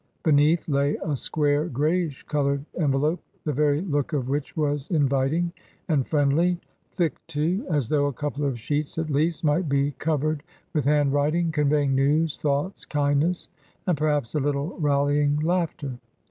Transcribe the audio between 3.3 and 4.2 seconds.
the very look